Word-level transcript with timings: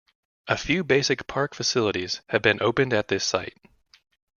A 0.47 0.57
few 0.57 0.83
basic 0.83 1.27
park 1.27 1.53
facilities 1.53 2.21
have 2.29 2.41
been 2.41 2.59
opened 2.59 2.91
at 2.91 3.07
this 3.09 3.23
site. 3.23 3.55